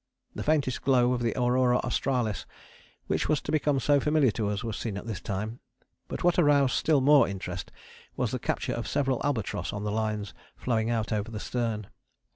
[0.33, 2.47] The faintest glow of the Aurora Australis
[3.05, 5.59] which was to become so familiar to us was seen at this time,
[6.07, 7.71] but what aroused still more interest
[8.15, 11.85] was the capture of several albatross on the lines flowing out over the stern.